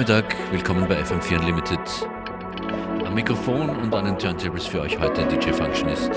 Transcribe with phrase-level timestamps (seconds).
[0.00, 1.78] Nachmittag, willkommen bei FM4 Unlimited.
[3.04, 6.10] Am Mikrofon und an den Turntables für euch heute DJ Functionist.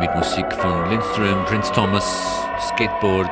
[0.00, 3.30] Mit Musik von Lindström, Prince Thomas, Skateboard,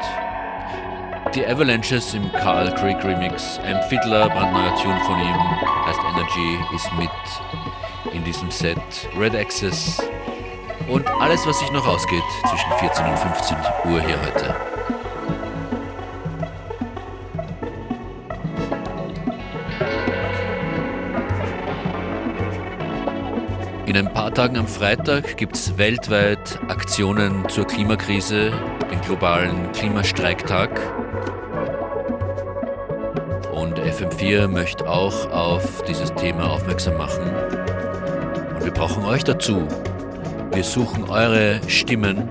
[1.34, 5.40] die Avalanches im Carl Creek Remix, Amp Fiddler, brandneuer Tune von ihm,
[5.86, 10.02] heißt Energy, ist mit in diesem Set, Red Access
[10.86, 14.69] und alles, was sich noch ausgeht zwischen 14 und 15 Uhr hier heute.
[23.90, 28.52] In ein paar Tagen am Freitag gibt es weltweit Aktionen zur Klimakrise,
[28.88, 30.70] den globalen Klimastreiktag.
[33.52, 37.34] Und FM4 möchte auch auf dieses Thema aufmerksam machen.
[38.54, 39.66] Und wir brauchen euch dazu.
[40.52, 42.28] Wir suchen eure Stimmen,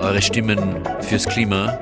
[0.00, 1.78] eure Stimmen fürs Klima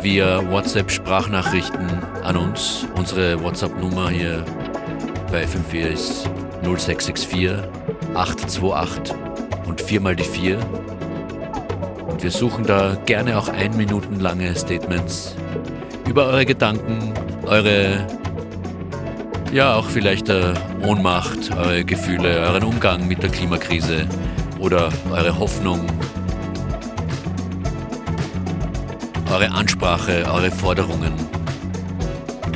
[0.00, 1.88] via WhatsApp-Sprachnachrichten
[2.22, 2.86] an uns.
[2.94, 4.44] Unsere WhatsApp-Nummer hier
[5.32, 6.30] bei FM4 ist
[6.62, 7.50] 0664
[8.14, 9.16] 828
[9.66, 10.58] und viermal die 4.
[12.06, 15.34] Und wir suchen da gerne auch ein Minuten lange Statements
[16.06, 17.14] über eure Gedanken,
[17.46, 18.06] eure,
[19.54, 20.52] ja auch vielleicht äh,
[20.82, 24.06] Ohnmacht, eure Gefühle, euren Umgang mit der Klimakrise
[24.58, 25.80] oder eure Hoffnung,
[29.30, 31.14] eure Ansprache, eure Forderungen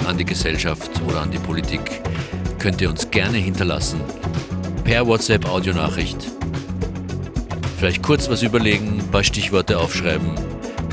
[0.07, 2.03] an die Gesellschaft oder an die Politik
[2.67, 4.01] könnt ihr uns gerne hinterlassen.
[4.83, 6.17] Per WhatsApp Audionachricht.
[7.79, 10.33] Vielleicht kurz was überlegen, ein paar Stichworte aufschreiben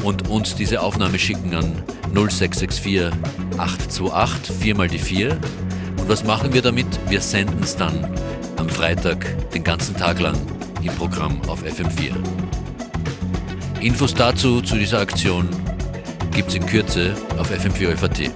[0.04, 1.82] und uns diese Aufnahme schicken an
[2.14, 3.10] 0664
[3.58, 5.32] 828 4 mal die 4.
[5.32, 6.86] Und was machen wir damit?
[7.10, 8.08] Wir senden es dann
[8.58, 10.38] am Freitag den ganzen Tag lang
[10.84, 12.14] im Programm auf FM4.
[13.80, 15.50] Infos dazu, zu dieser Aktion,
[16.36, 18.30] gibt es in Kürze auf FM4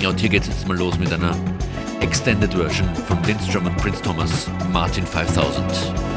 [0.00, 1.36] Ja, und hier geht es jetzt mal los mit einer
[2.00, 6.07] extended version from Lindstrom and Prince Thomas, Martin 5000.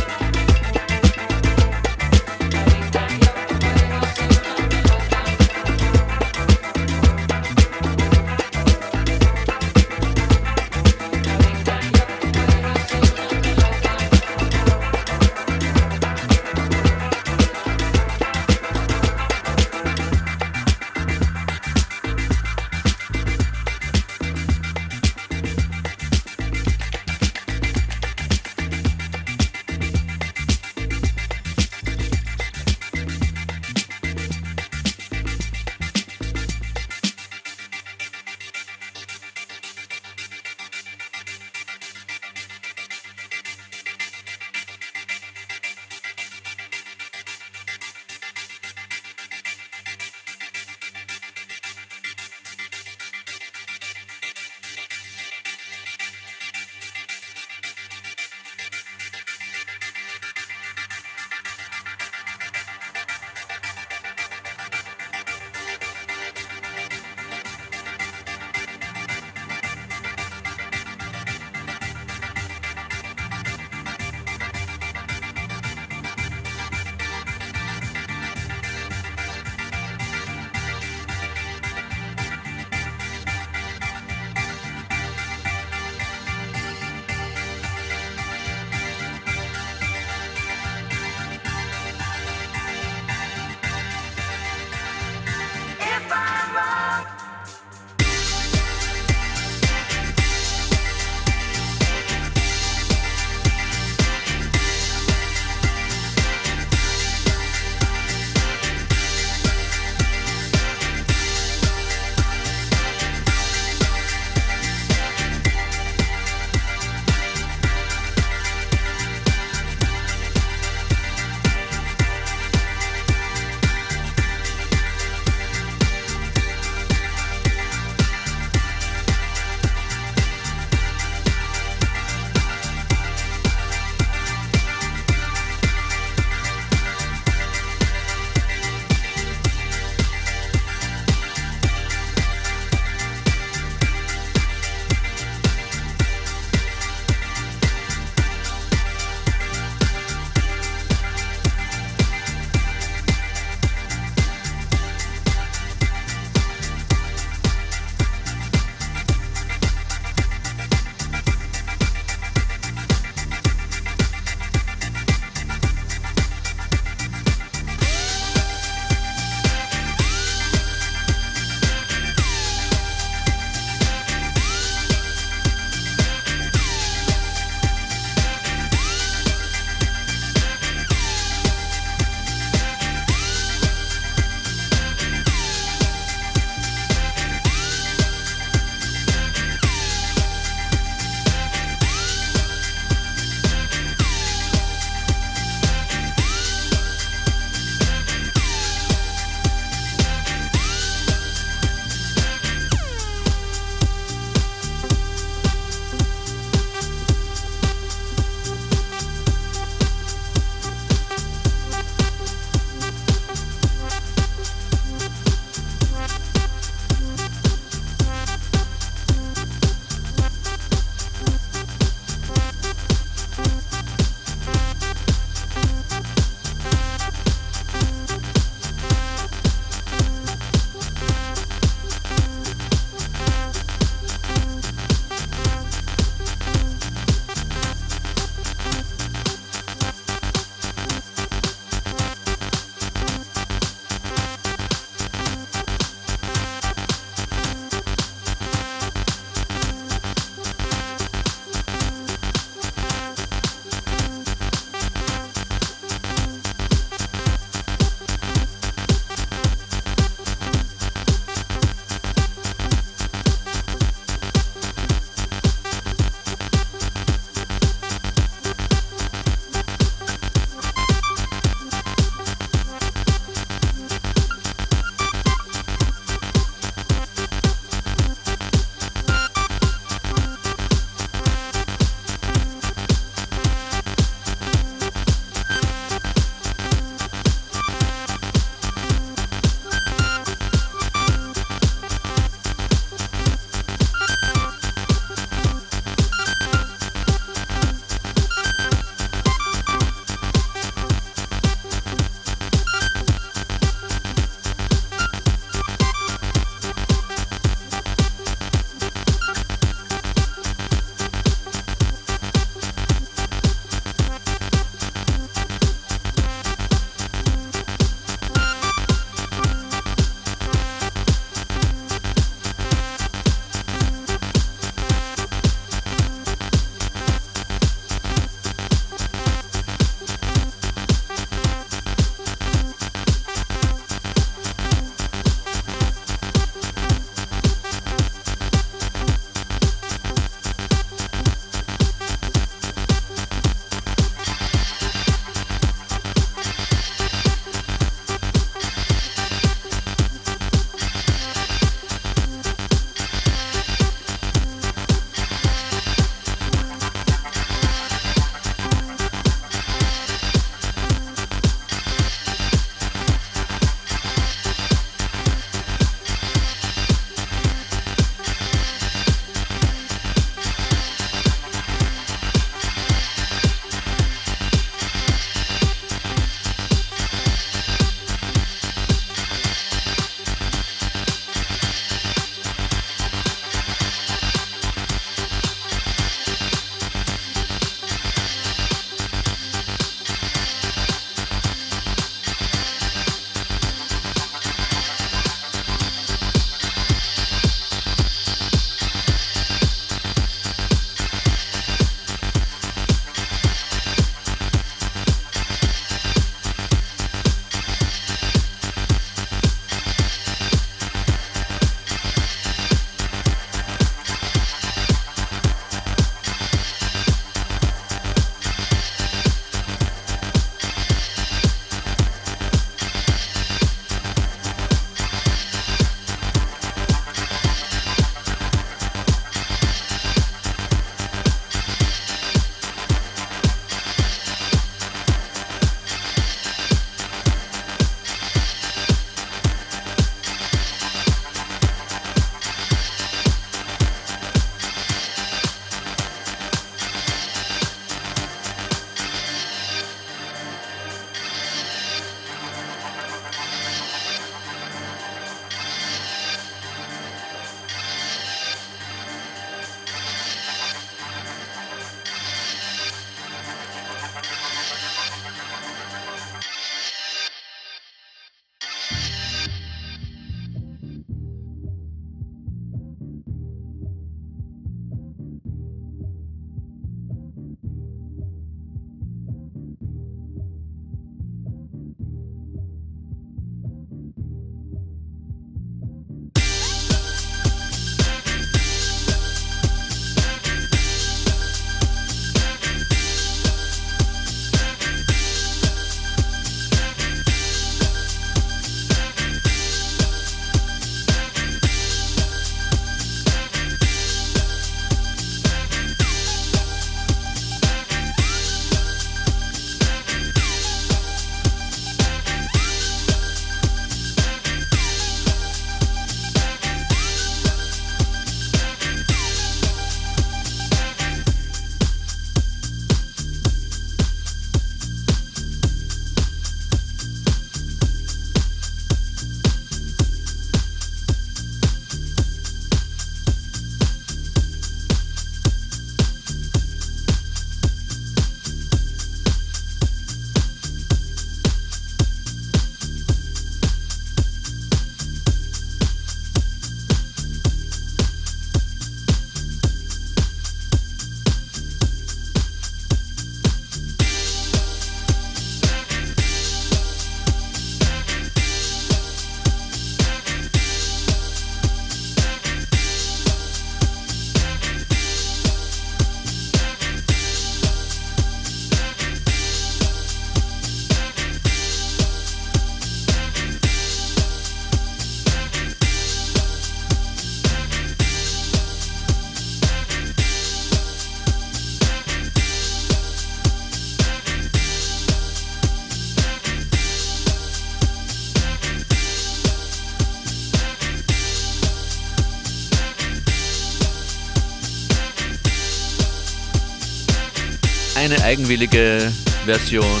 [598.34, 599.12] eigenwillige
[599.44, 600.00] Version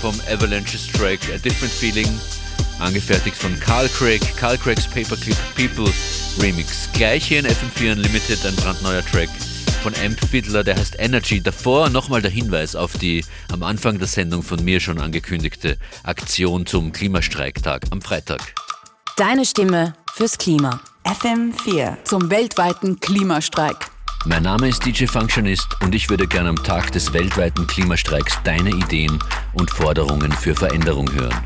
[0.00, 2.08] vom Avalanches Track A Different Feeling,
[2.78, 5.92] angefertigt von Carl Craig, Carl Craigs Paperclip People
[6.40, 6.88] Remix.
[6.94, 9.28] Gleich hier in FM4 Unlimited ein brandneuer Track
[9.82, 11.42] von Amp Fiddler, der heißt Energy.
[11.42, 13.22] Davor nochmal der Hinweis auf die
[13.52, 18.54] am Anfang der Sendung von mir schon angekündigte Aktion zum Klimastreiktag am Freitag.
[19.18, 20.80] Deine Stimme fürs Klima.
[21.04, 23.93] FM4 zum weltweiten Klimastreik.
[24.26, 28.70] Mein Name ist DJ Functionist und ich würde gerne am Tag des weltweiten Klimastreiks deine
[28.70, 29.18] Ideen
[29.52, 31.44] und Forderungen für Veränderung hören.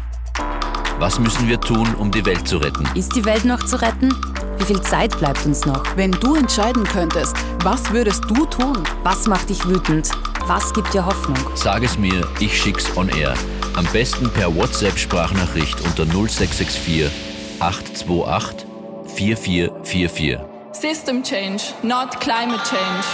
[1.00, 2.88] Was müssen wir tun, um die Welt zu retten?
[2.94, 4.14] Ist die Welt noch zu retten?
[4.58, 5.84] Wie viel Zeit bleibt uns noch?
[5.96, 8.84] Wenn du entscheiden könntest, was würdest du tun?
[9.02, 10.10] Was macht dich wütend?
[10.46, 11.38] Was gibt dir Hoffnung?
[11.56, 13.34] Sag es mir, ich schick's on air.
[13.74, 17.10] Am besten per WhatsApp-Sprachnachricht unter 0664
[17.58, 18.68] 828
[19.16, 20.47] 4444.
[20.80, 23.04] System Change, not Climate Change.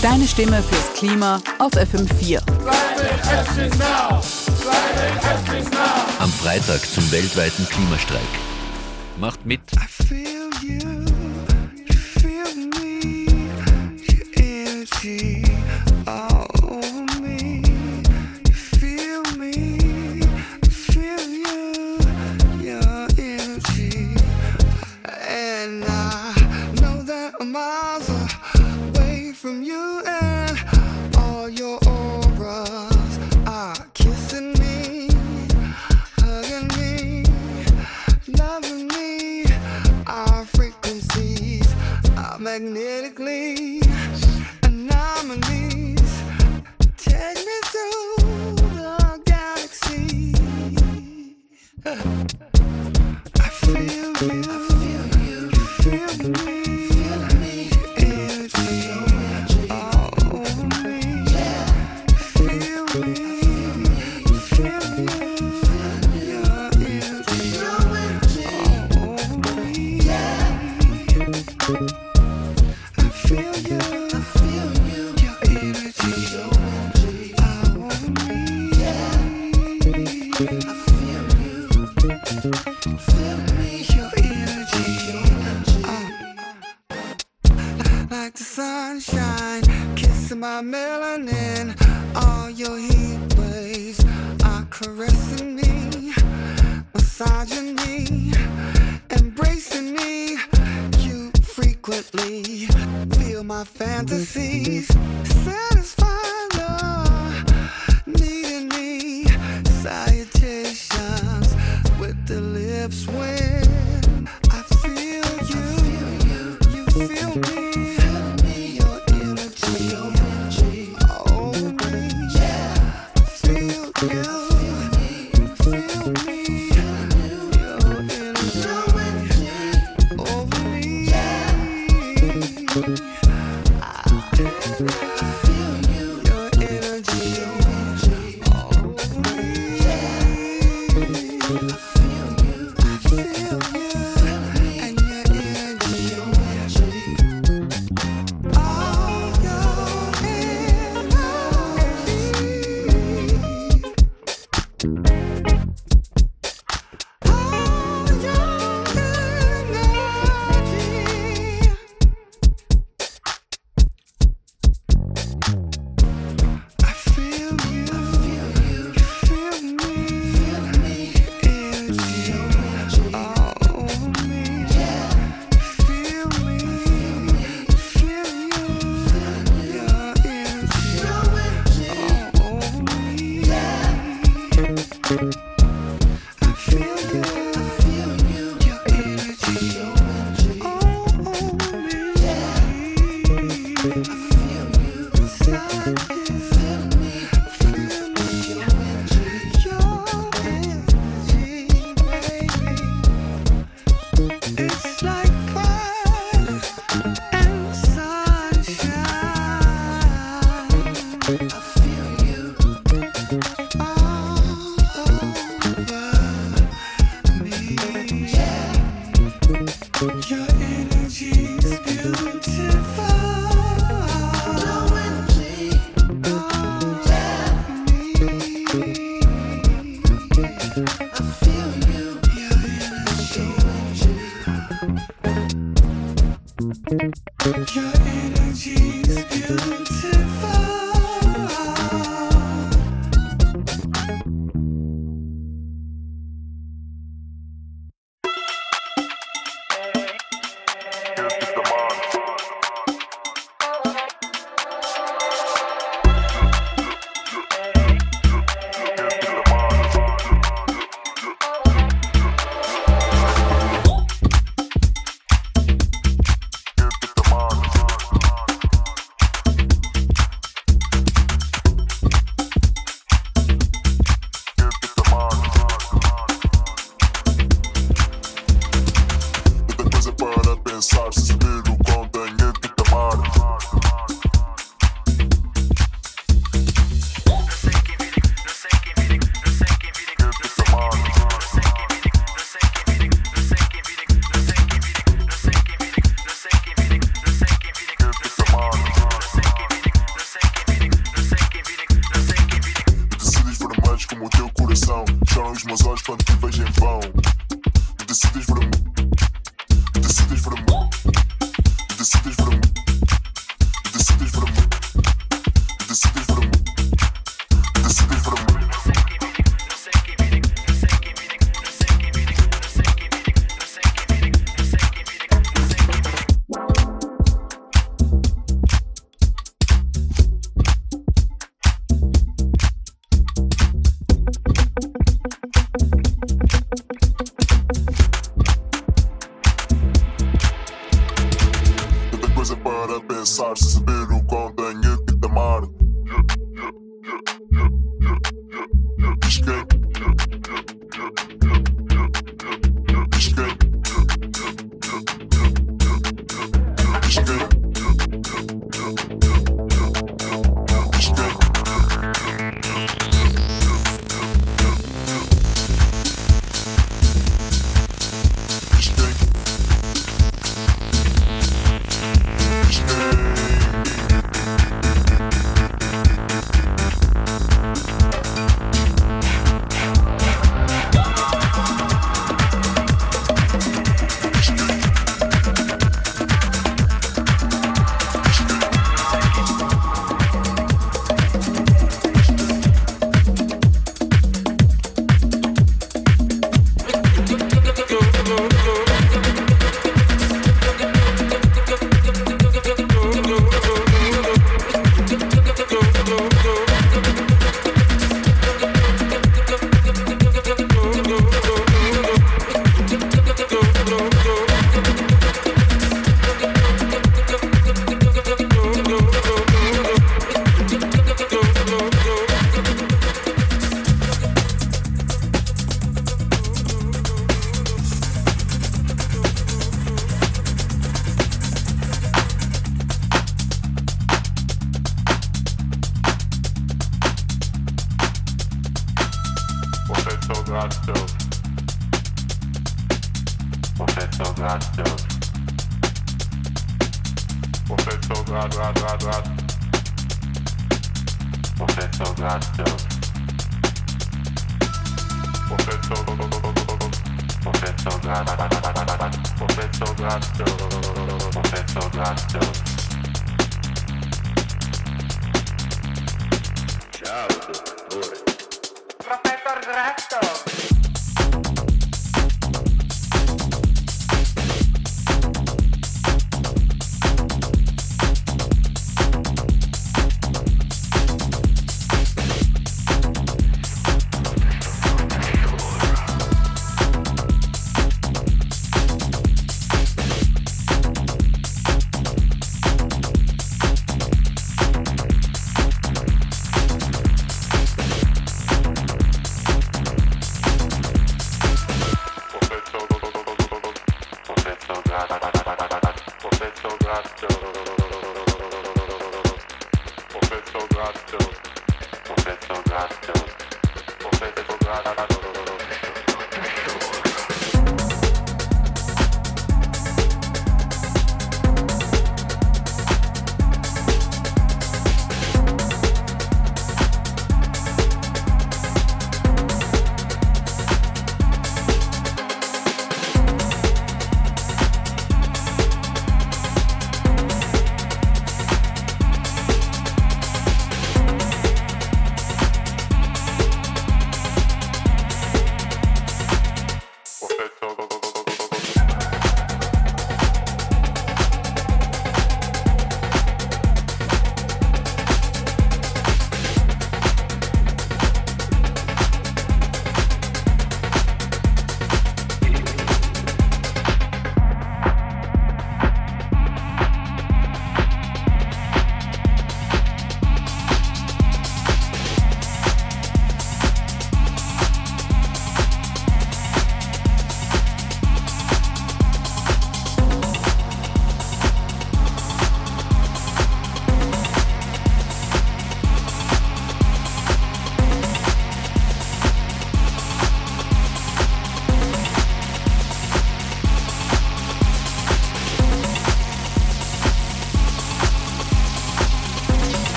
[0.00, 2.40] Deine Stimme fürs Klima auf FM4.
[6.18, 8.22] Am Freitag zum weltweiten Klimastreik.
[9.18, 9.60] Macht mit.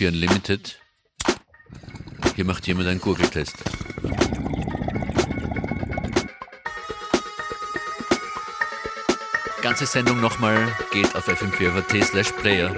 [0.00, 0.78] FM4 Unlimited.
[2.34, 3.56] Hier macht jemand einen Gurgeltest.
[9.60, 12.74] Ganze Sendung nochmal geht auf fm4.at slash player.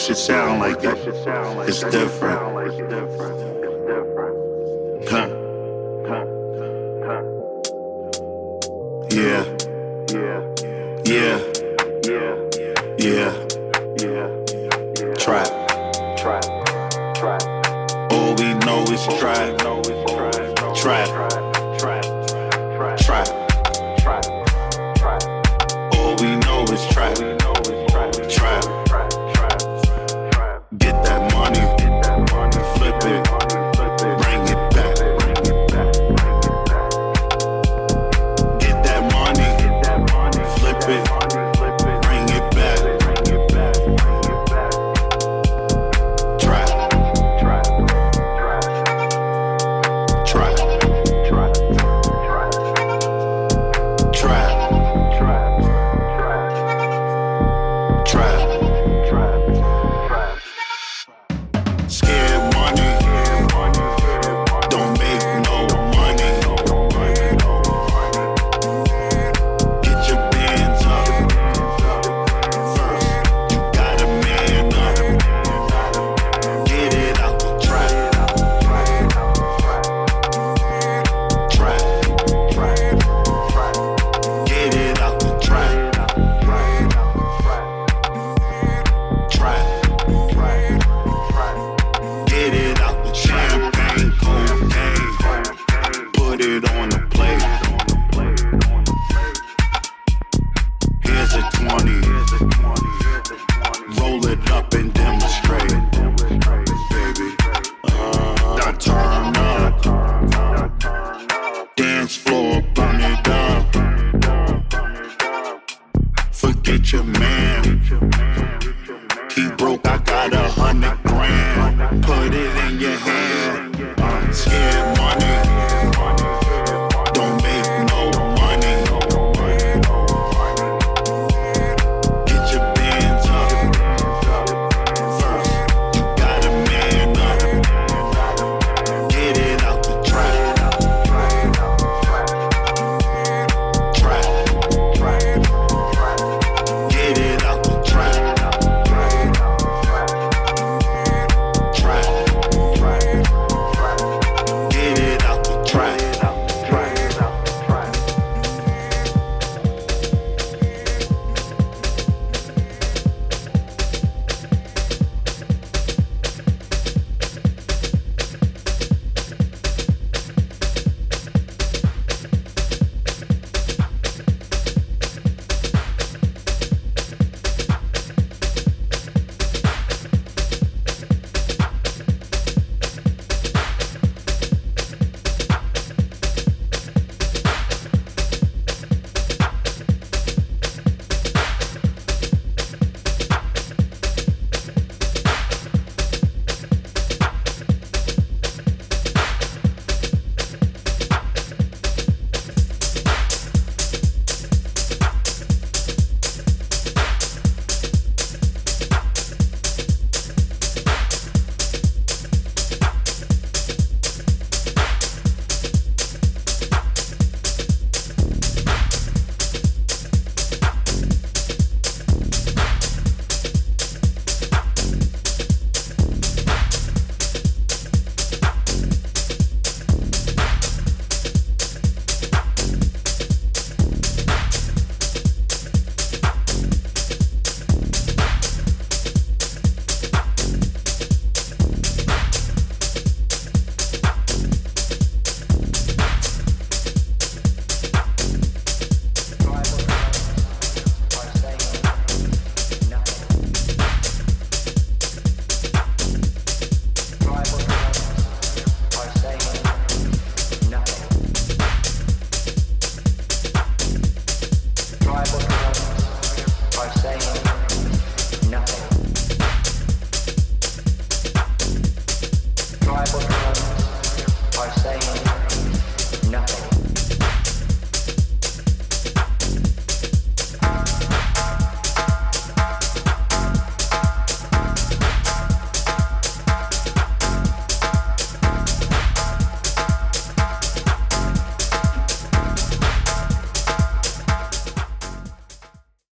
[0.00, 0.96] shit sound like it.
[1.68, 3.59] It's different.